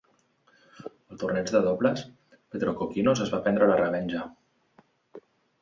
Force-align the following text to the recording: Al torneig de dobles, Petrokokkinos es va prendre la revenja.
Al 1.15 1.19
torneig 1.23 1.51
de 1.57 1.61
dobles, 1.67 2.01
Petrokokkinos 2.55 3.23
es 3.27 3.33
va 3.37 3.43
prendre 3.49 3.71
la 3.73 3.79
revenja. 3.85 4.27